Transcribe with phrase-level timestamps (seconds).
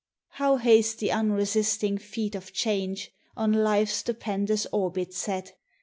[0.29, 5.55] How haste the unresting feet of Change, On life's stupendous orbit set!